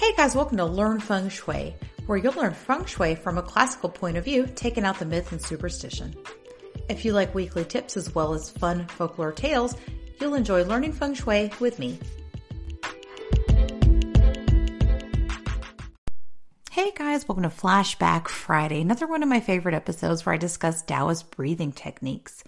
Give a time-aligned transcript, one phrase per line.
[0.00, 1.76] Hey guys, welcome to Learn Feng Shui,
[2.06, 5.30] where you'll learn feng shui from a classical point of view, taking out the myth
[5.30, 6.14] and superstition.
[6.88, 9.76] If you like weekly tips as well as fun folklore tales,
[10.18, 11.98] you'll enjoy learning feng shui with me.
[16.70, 20.80] Hey guys, welcome to Flashback Friday, another one of my favorite episodes where I discuss
[20.80, 22.42] Taoist breathing techniques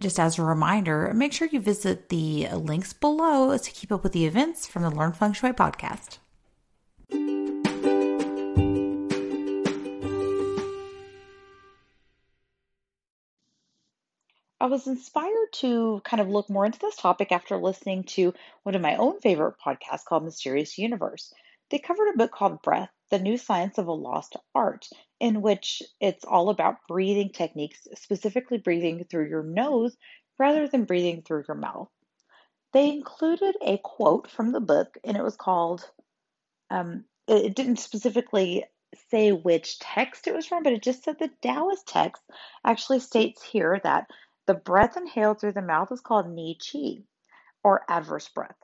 [0.00, 4.12] just as a reminder, make sure you visit the links below to keep up with
[4.12, 6.18] the events from the Learn Feng Shui podcast.
[14.62, 18.74] I was inspired to kind of look more into this topic after listening to one
[18.74, 21.32] of my own favorite podcasts called Mysterious Universe.
[21.70, 24.86] They covered a book called Breath The New Science of a Lost Art,
[25.20, 29.96] in which it's all about breathing techniques, specifically breathing through your nose
[30.38, 31.90] rather than breathing through your mouth.
[32.72, 35.88] They included a quote from the book, and it was called,
[36.70, 38.64] um, it didn't specifically
[39.10, 42.22] say which text it was from, but it just said the Taoist text
[42.64, 44.08] actually states here that
[44.46, 47.04] the breath inhaled through the mouth is called Ni Qi,
[47.62, 48.56] or adverse breath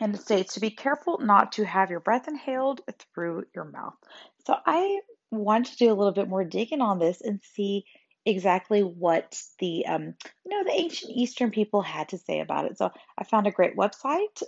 [0.00, 2.80] and it states to be careful not to have your breath inhaled
[3.14, 3.94] through your mouth.
[4.46, 7.84] So I want to do a little bit more digging on this and see
[8.24, 12.78] exactly what the um, you know the ancient Eastern people had to say about it.
[12.78, 14.42] So I found a great website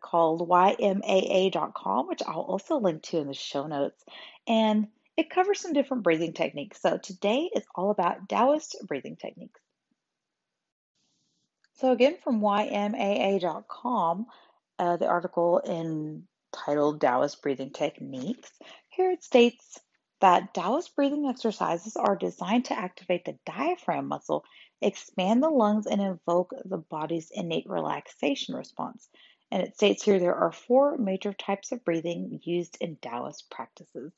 [0.00, 4.02] called ymaa.com, which I'll also link to in the show notes,
[4.46, 6.80] and it covers some different breathing techniques.
[6.80, 9.60] So today is all about Taoist breathing techniques.
[11.76, 14.26] So again, from ymaa.com,
[14.78, 18.50] uh, the article entitled Taoist Breathing Techniques,
[18.88, 19.80] here it states
[20.24, 24.42] that Taoist breathing exercises are designed to activate the diaphragm muscle,
[24.80, 29.06] expand the lungs, and invoke the body's innate relaxation response.
[29.50, 34.14] And it states here there are four major types of breathing used in Taoist practices.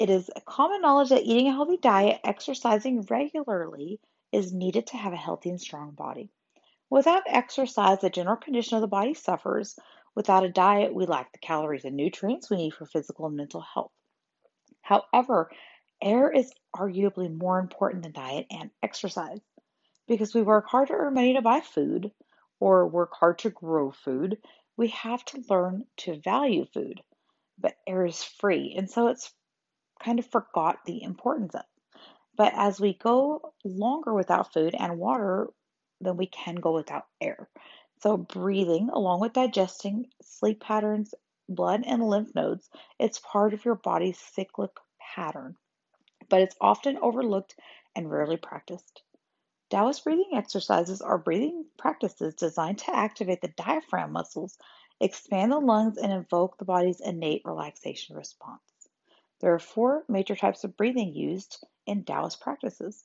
[0.00, 4.00] It is common knowledge that eating a healthy diet, exercising regularly,
[4.32, 6.28] is needed to have a healthy and strong body.
[6.90, 9.78] Without exercise, the general condition of the body suffers.
[10.16, 13.60] Without a diet, we lack the calories and nutrients we need for physical and mental
[13.60, 13.92] health.
[14.90, 15.52] However,
[16.02, 19.40] air is arguably more important than diet and exercise
[20.08, 22.10] because we work hard to earn money to buy food
[22.58, 24.42] or work hard to grow food.
[24.76, 27.04] We have to learn to value food,
[27.56, 29.32] but air is free, and so it's
[30.02, 31.66] kind of forgot the importance of.
[32.36, 35.50] But as we go longer without food and water,
[36.00, 37.48] then we can go without air.
[38.02, 41.14] So, breathing, along with digesting, sleep patterns,
[41.50, 45.56] blood, and lymph nodes, it's part of your body's cyclic pattern,
[46.28, 47.56] but it's often overlooked
[47.94, 49.02] and rarely practiced.
[49.70, 54.58] Taoist breathing exercises are breathing practices designed to activate the diaphragm muscles,
[55.00, 58.60] expand the lungs, and invoke the body's innate relaxation response.
[59.40, 63.04] There are four major types of breathing used in Taoist practices.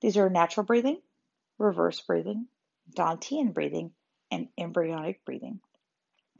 [0.00, 1.00] These are natural breathing,
[1.58, 2.48] reverse breathing,
[2.96, 3.92] Dantian breathing,
[4.30, 5.60] and embryonic breathing.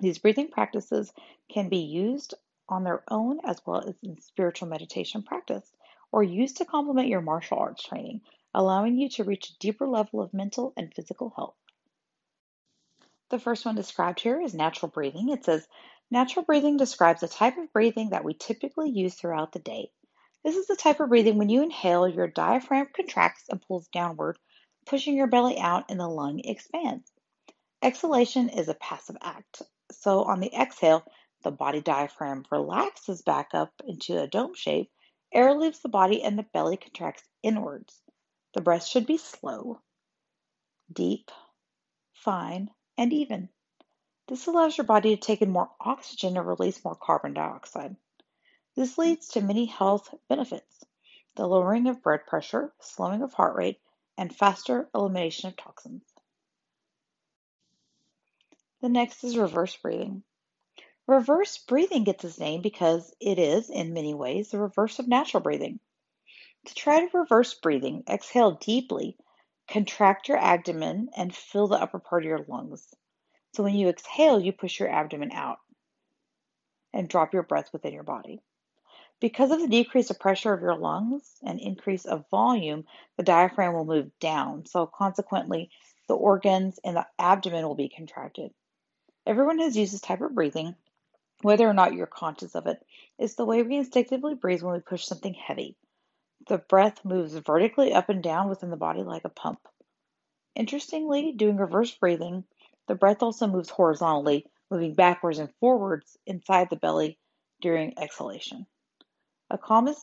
[0.02, 1.12] These breathing practices
[1.48, 2.34] can be used
[2.68, 5.72] on their own as well as in spiritual meditation practice
[6.10, 10.20] or used to complement your martial arts training, allowing you to reach a deeper level
[10.20, 11.54] of mental and physical health.
[13.28, 15.28] The first one described here is natural breathing.
[15.28, 15.68] It says,
[16.10, 19.92] Natural breathing describes a type of breathing that we typically use throughout the day.
[20.42, 24.36] This is the type of breathing when you inhale, your diaphragm contracts and pulls downward,
[24.84, 27.12] pushing your belly out and the lung expands.
[27.80, 29.62] Exhalation is a passive act.
[29.92, 31.04] So on the exhale,
[31.42, 34.90] the body diaphragm relaxes back up into a dome shape.
[35.32, 38.00] Air leaves the body and the belly contracts inwards.
[38.54, 39.80] The breath should be slow,
[40.92, 41.30] deep,
[42.12, 43.48] fine, and even.
[44.28, 47.96] This allows your body to take in more oxygen and release more carbon dioxide.
[48.74, 50.84] This leads to many health benefits
[51.34, 53.80] the lowering of blood pressure, slowing of heart rate,
[54.18, 56.11] and faster elimination of toxins.
[58.82, 60.24] The next is reverse breathing.
[61.06, 65.40] Reverse breathing gets its name because it is, in many ways, the reverse of natural
[65.40, 65.78] breathing.
[66.66, 69.16] To try to reverse breathing, exhale deeply,
[69.68, 72.92] contract your abdomen, and fill the upper part of your lungs.
[73.54, 75.58] So when you exhale, you push your abdomen out
[76.92, 78.40] and drop your breath within your body.
[79.20, 82.84] Because of the decrease of pressure of your lungs and increase of volume,
[83.16, 84.66] the diaphragm will move down.
[84.66, 85.70] So, consequently,
[86.08, 88.52] the organs and the abdomen will be contracted.
[89.26, 90.74] Everyone has used this type of breathing,
[91.42, 92.84] whether or not you're conscious of it.
[93.18, 95.76] It's the way we instinctively breathe when we push something heavy.
[96.48, 99.60] The breath moves vertically up and down within the body like a pump.
[100.56, 102.44] Interestingly, doing reverse breathing,
[102.88, 107.18] the breath also moves horizontally moving backwards and forwards inside the belly
[107.60, 108.66] during exhalation.
[109.50, 109.94] A common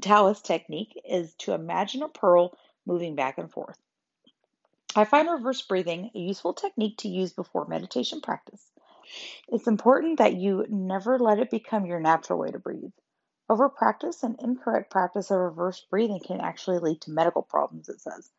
[0.00, 3.78] Taoist technique is to imagine a pearl moving back and forth.
[4.96, 8.70] I find reverse breathing a useful technique to use before meditation practice.
[9.48, 12.92] It's important that you never let it become your natural way to breathe.
[13.50, 18.00] Over practice and incorrect practice of reverse breathing can actually lead to medical problems, it
[18.00, 18.30] says.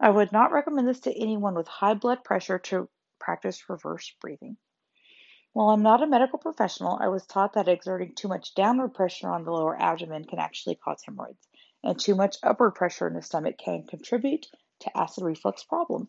[0.00, 2.88] I would not recommend this to anyone with high blood pressure to
[3.18, 4.56] practice reverse breathing.
[5.52, 9.28] While I'm not a medical professional, I was taught that exerting too much downward pressure
[9.28, 11.48] on the lower abdomen can actually cause hemorrhoids,
[11.82, 14.46] and too much upward pressure in the stomach can contribute
[14.80, 16.08] to acid reflux problems.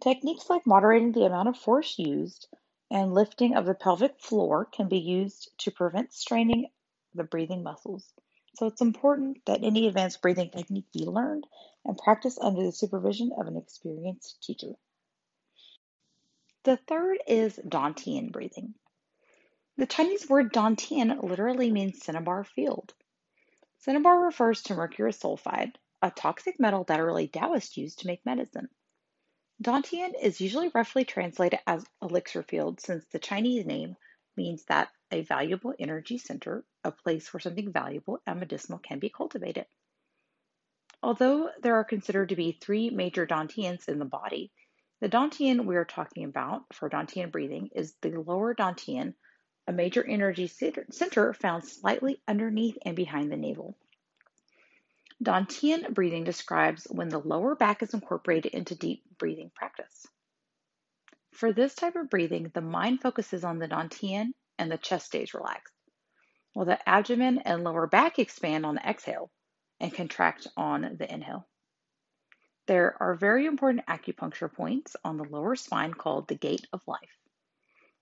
[0.00, 2.48] Techniques like moderating the amount of force used
[2.90, 6.70] and lifting of the pelvic floor can be used to prevent straining
[7.14, 8.12] the breathing muscles.
[8.54, 11.46] So it's important that any advanced breathing technique be learned
[11.84, 14.74] and practiced under the supervision of an experienced teacher.
[16.64, 18.74] The third is Dantian breathing.
[19.76, 22.94] The Chinese word Dantian literally means cinnabar field.
[23.78, 28.68] Cinnabar refers to mercurous sulfide, a toxic metal that early Taoists used to make medicine.
[29.62, 33.96] Dantian is usually roughly translated as elixir field since the Chinese name
[34.36, 39.08] means that a valuable energy center, a place where something valuable and medicinal can be
[39.08, 39.66] cultivated.
[41.02, 44.52] Although there are considered to be three major dantians in the body,
[45.00, 49.14] the dantian we are talking about for dantian breathing is the lower dantian,
[49.66, 53.76] a major energy center found slightly underneath and behind the navel.
[55.20, 60.06] Dantian breathing describes when the lower back is incorporated into deep breathing practice.
[61.32, 65.34] For this type of breathing, the mind focuses on the dantian and the chest stays
[65.34, 65.74] relaxed,
[66.52, 69.30] while the abdomen and lower back expand on the exhale
[69.80, 71.48] and contract on the inhale.
[72.66, 77.18] There are very important acupuncture points on the lower spine called the gate of life,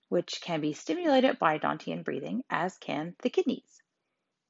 [0.09, 3.81] which can be stimulated by Dantian breathing, as can the kidneys.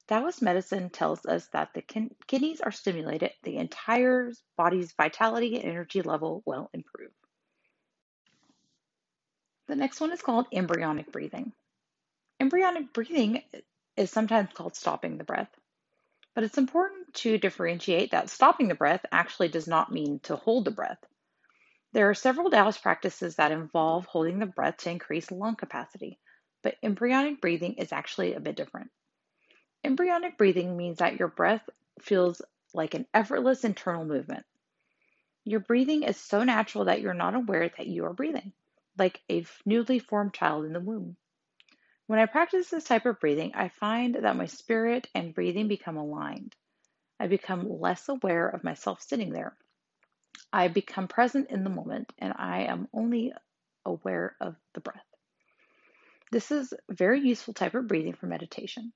[0.08, 1.82] Taoist medicine tells us that the
[2.26, 7.12] kidneys are stimulated, the entire body's vitality and energy level will improve.
[9.66, 11.52] The next one is called embryonic breathing.
[12.40, 13.42] Embryonic breathing
[13.98, 15.50] is sometimes called stopping the breath,
[16.34, 20.64] but it's important to differentiate that stopping the breath actually does not mean to hold
[20.64, 21.04] the breath.
[21.92, 26.18] There are several Taoist practices that involve holding the breath to increase lung capacity,
[26.62, 28.90] but embryonic breathing is actually a bit different.
[29.84, 31.68] Embryonic breathing means that your breath
[32.00, 32.42] feels
[32.74, 34.44] like an effortless internal movement.
[35.44, 38.52] Your breathing is so natural that you're not aware that you are breathing
[38.98, 41.16] like a newly formed child in the womb.
[42.06, 45.96] When I practice this type of breathing, I find that my spirit and breathing become
[45.96, 46.54] aligned.
[47.20, 49.56] I become less aware of myself sitting there.
[50.52, 53.32] I become present in the moment and I am only
[53.84, 55.04] aware of the breath.
[56.30, 58.92] This is a very useful type of breathing for meditation.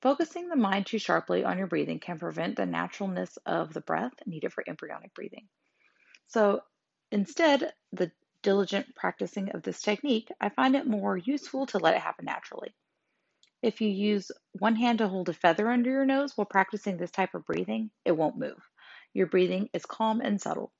[0.00, 4.12] Focusing the mind too sharply on your breathing can prevent the naturalness of the breath
[4.26, 5.48] needed for embryonic breathing.
[6.28, 6.60] So
[7.10, 8.12] instead, the
[8.42, 12.74] diligent practicing of this technique, I find it more useful to let it happen naturally.
[13.60, 17.10] If you use one hand to hold a feather under your nose while practicing this
[17.10, 18.62] type of breathing, it won't move.
[19.14, 20.72] Your breathing is calm and subtle.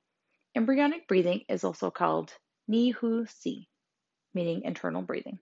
[0.54, 2.32] Embryonic breathing is also called
[2.68, 3.68] Ni Hu Si,
[4.32, 5.40] meaning internal breathing.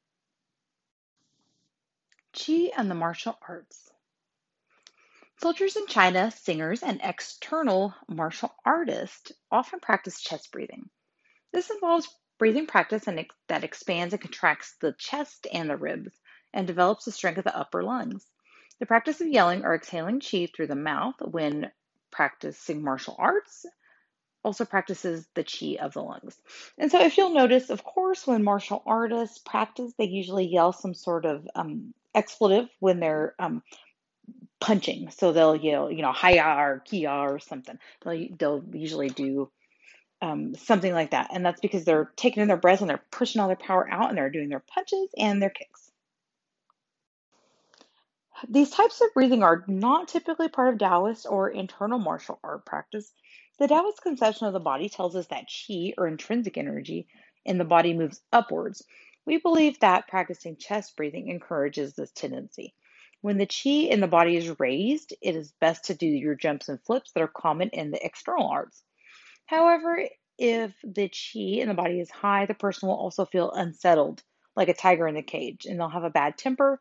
[2.36, 3.90] Qi and the martial arts.
[5.40, 10.88] Soldiers in China, singers, and external martial artists often practice chest breathing.
[11.52, 16.12] This involves breathing practice and that expands and contracts the chest and the ribs
[16.52, 18.26] and develops the strength of the upper lungs.
[18.80, 21.70] The practice of yelling or exhaling chi through the mouth when
[22.10, 23.64] practicing martial arts
[24.44, 26.38] also practices the chi of the lungs.
[26.78, 30.94] And so, if you'll notice, of course, when martial artists practice, they usually yell some
[30.94, 33.62] sort of um, expletive when they're um,
[34.60, 35.10] punching.
[35.10, 37.78] So they'll yell, you know, hiya or kia or something.
[38.04, 39.50] They'll, they'll usually do
[40.22, 41.30] um, something like that.
[41.32, 44.08] And that's because they're taking in their breaths and they're pushing all their power out
[44.08, 45.90] and they're doing their punches and their kicks.
[48.48, 53.12] These types of breathing are not typically part of Taoist or internal martial art practice.
[53.58, 57.08] The Taoist conception of the body tells us that qi, or intrinsic energy,
[57.46, 58.82] in the body moves upwards.
[59.26, 62.74] We believe that practicing chest breathing encourages this tendency.
[63.22, 66.68] When the qi in the body is raised, it is best to do your jumps
[66.68, 68.84] and flips that are common in the external arts.
[69.46, 74.22] However, if the qi in the body is high, the person will also feel unsettled,
[74.54, 76.80] like a tiger in the cage, and they'll have a bad temper.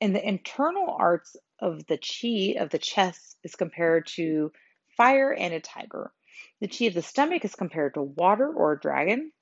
[0.00, 4.52] And the internal arts of the qi of the chest is compared to
[4.98, 6.12] fire and a tiger.
[6.60, 9.32] The qi of the stomach is compared to water or a dragon.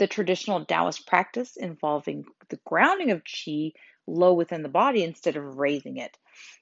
[0.00, 3.74] The traditional Taoist practice involving the grounding of qi
[4.06, 6.16] low within the body instead of raising it.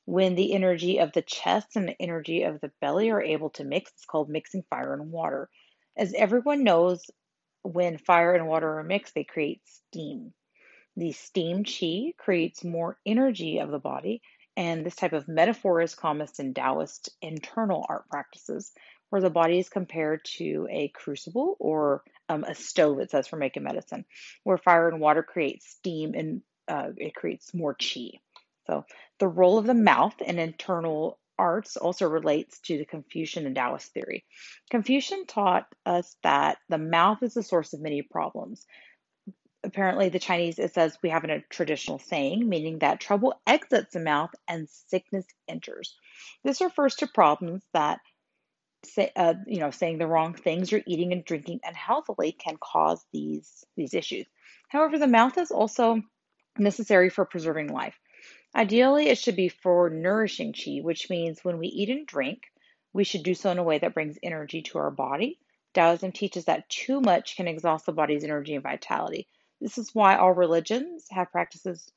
[0.06, 3.64] When the energy of the chest and the energy of the belly are able to
[3.64, 5.48] mix, it's called mixing fire and water.
[5.96, 7.08] As everyone knows,
[7.62, 10.34] when fire and water are mixed, they create steam.
[10.96, 14.20] The steam chi creates more energy of the body,
[14.56, 18.72] and this type of metaphor is commonest in Taoist internal art practices,
[19.10, 23.36] where the body is compared to a crucible or um, a stove, it says, for
[23.36, 24.04] making medicine,
[24.44, 28.10] where fire and water create steam and uh, it creates more chi.
[28.66, 28.84] So
[29.18, 33.92] the role of the mouth in internal arts also relates to the Confucian and Taoist
[33.92, 34.24] theory.
[34.70, 38.66] Confucius taught us that the mouth is the source of many problems
[39.64, 44.00] apparently the Chinese, it says we have a traditional saying, meaning that trouble exits the
[44.00, 45.96] mouth and sickness enters.
[46.44, 48.00] This refers to problems that
[48.88, 53.04] say, uh, you know, saying the wrong things or eating and drinking unhealthily can cause
[53.12, 54.26] these these issues.
[54.68, 56.02] However, the mouth is also
[56.58, 57.98] necessary for preserving life.
[58.54, 62.42] Ideally, it should be for nourishing qi, which means when we eat and drink,
[62.92, 65.38] we should do so in a way that brings energy to our body.
[65.74, 69.28] Taoism teaches that too much can exhaust the body's energy and vitality.
[69.60, 71.90] This is why all religions have practices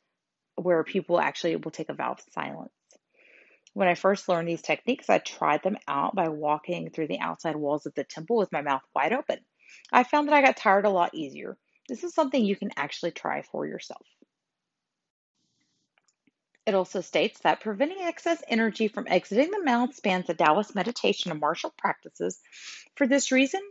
[0.55, 2.74] where people actually will take a vow of silence.
[3.74, 7.56] When I first learned these techniques, I tried them out by walking through the outside
[7.56, 9.40] walls of the temple with my mouth wide open.
[9.92, 11.58] I found that I got tired a lot easier.
[11.88, 14.06] This is something you can actually try for yourself.
[16.66, 21.32] It also states that preventing excess energy from exiting the mouth spans the Taoist meditation
[21.32, 22.40] and martial practices.
[22.96, 23.62] For this reason,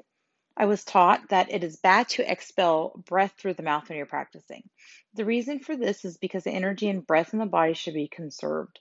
[0.57, 4.07] I was taught that it is bad to expel breath through the mouth when you're
[4.07, 4.69] practicing.
[5.15, 8.09] The reason for this is because the energy and breath in the body should be
[8.09, 8.81] conserved.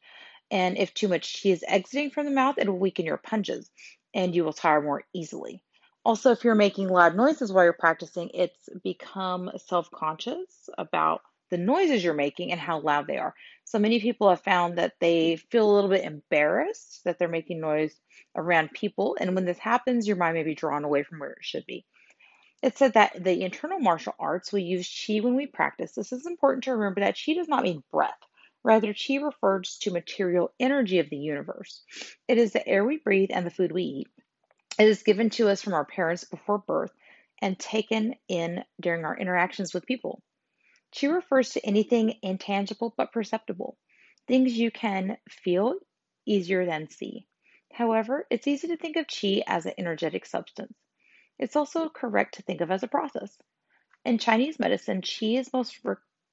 [0.52, 3.70] And if too much is exiting from the mouth, it will weaken your punches
[4.14, 5.62] and you will tire more easily.
[6.06, 11.58] Also, if you're making loud noises while you're practicing, it's become self conscious about the
[11.58, 13.36] noises you're making and how loud they are.
[13.66, 17.60] So many people have found that they feel a little bit embarrassed that they're making
[17.60, 17.94] noise
[18.36, 19.18] around people.
[19.20, 21.86] And when this happens, your mind may be drawn away from where it should be.
[22.62, 25.94] It said that the internal martial arts will use chi when we practice.
[25.94, 28.20] This is important to remember that chi does not mean breath.
[28.64, 31.82] Rather, chi refers to material energy of the universe.
[32.28, 34.08] It is the air we breathe and the food we eat.
[34.78, 36.92] It is given to us from our parents before birth
[37.42, 40.22] and taken in during our interactions with people.
[40.94, 43.78] Chi refers to anything intangible but perceptible,
[44.28, 45.76] things you can feel
[46.26, 47.28] easier than see.
[47.72, 50.74] However, it's easy to think of qi as an energetic substance.
[51.38, 53.38] It's also correct to think of as a process.
[54.04, 55.80] In Chinese medicine, qi is most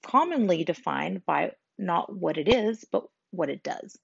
[0.03, 3.99] commonly defined by not what it is, but what it does.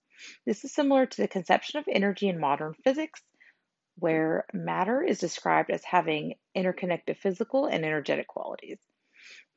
[0.47, 3.23] This is similar to the conception of energy in modern physics,
[3.99, 8.79] where matter is described as having interconnected physical and energetic qualities.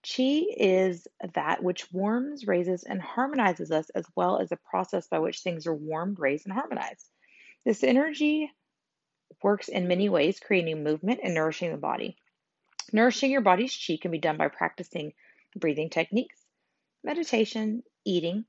[0.03, 5.19] Qi is that which warms, raises, and harmonizes us, as well as a process by
[5.19, 7.09] which things are warmed, raised, and harmonized.
[7.65, 8.51] This energy
[9.41, 12.17] works in many ways, creating movement and nourishing the body.
[12.93, 15.13] Nourishing your body's qi can be done by practicing
[15.55, 16.44] breathing techniques,
[17.05, 18.45] meditation, eating,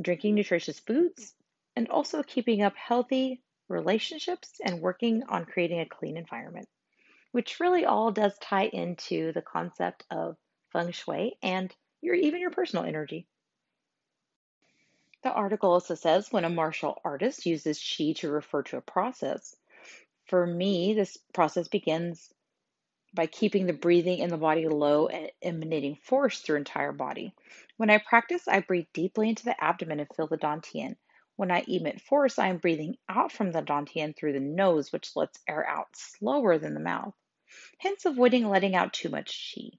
[0.00, 1.32] drinking nutritious foods,
[1.76, 6.68] and also keeping up healthy relationships and working on creating a clean environment,
[7.30, 10.36] which really all does tie into the concept of
[10.72, 13.26] feng shui, and your even your personal energy.
[15.22, 19.54] The article also says when a martial artist uses qi to refer to a process,
[20.26, 22.28] for me, this process begins
[23.14, 27.34] by keeping the breathing in the body low and emanating force through entire body.
[27.76, 30.96] When I practice, I breathe deeply into the abdomen and feel the dantian.
[31.36, 35.16] When I emit force, I am breathing out from the dantian through the nose, which
[35.16, 37.14] lets air out slower than the mouth,
[37.78, 39.78] hence avoiding letting out too much qi.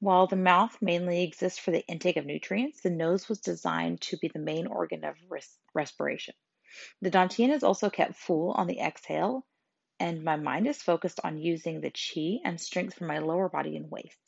[0.00, 4.16] While the mouth mainly exists for the intake of nutrients, the nose was designed to
[4.16, 6.34] be the main organ of res- respiration.
[7.00, 9.46] The dantian is also kept full on the exhale,
[10.00, 13.76] and my mind is focused on using the qi and strength from my lower body
[13.76, 14.18] and waist.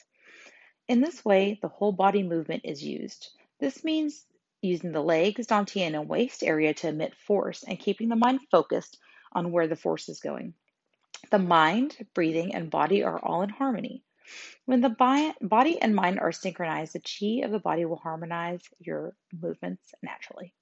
[0.88, 3.28] In this way, the whole body movement is used.
[3.60, 4.26] This means
[4.60, 8.98] using the legs, dantian, and waist area to emit force and keeping the mind focused
[9.32, 10.54] on where the force is going.
[11.30, 14.02] The mind, breathing, and body are all in harmony.
[14.64, 19.14] When the body and mind are synchronized, the chi of the body will harmonize your
[19.40, 20.54] movements naturally.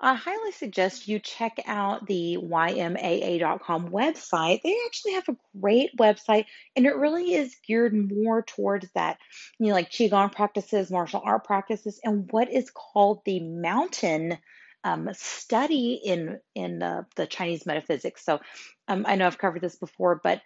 [0.00, 4.62] I highly suggest you check out the ymaa.com website.
[4.62, 9.18] They actually have a great website and it really is geared more towards that,
[9.58, 14.38] you know, like Qigong practices, martial art practices, and what is called the mountain
[14.84, 18.24] um, study in in the Chinese metaphysics.
[18.24, 18.40] So
[18.86, 20.40] um, I know I've covered this before, but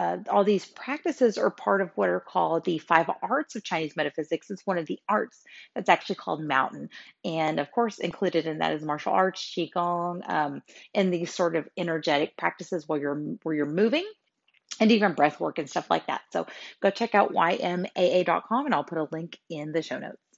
[0.00, 3.94] uh, all these practices are part of what are called the five arts of Chinese
[3.96, 4.50] metaphysics.
[4.50, 6.88] It's one of the arts that's actually called mountain.
[7.22, 10.62] And of course, included in that is martial arts, Qigong, um,
[10.94, 14.10] and these sort of energetic practices where you're, where you're moving
[14.80, 16.22] and even breath work and stuff like that.
[16.32, 16.46] So
[16.80, 20.29] go check out ymaa.com and I'll put a link in the show notes.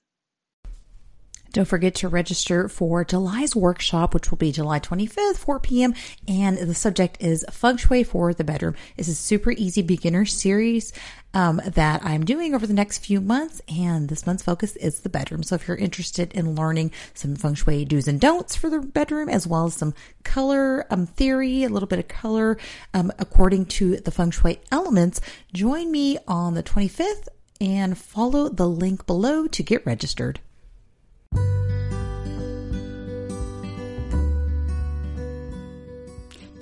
[1.53, 5.95] Don't forget to register for July's workshop, which will be July 25th, 4 p.m.
[6.27, 8.75] And the subject is feng shui for the bedroom.
[8.97, 10.95] It's a super easy beginner series
[11.35, 13.61] um, that I'm doing over the next few months.
[13.69, 15.43] And this month's focus is the bedroom.
[15.43, 19.29] So if you're interested in learning some feng shui do's and don'ts for the bedroom,
[19.29, 19.93] as well as some
[20.25, 22.57] color um, theory, a little bit of color
[22.95, 25.21] um, according to the feng shui elements,
[25.53, 27.29] join me on the 25th
[27.61, 30.41] and follow the link below to get registered.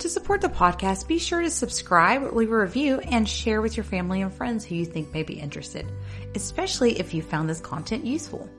[0.01, 3.83] To support the podcast, be sure to subscribe, leave a review, and share with your
[3.83, 5.85] family and friends who you think may be interested,
[6.33, 8.49] especially if you found this content useful.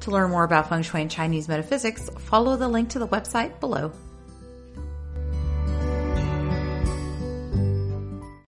[0.00, 3.58] To learn more about feng shui and Chinese metaphysics, follow the link to the website
[3.58, 3.92] below.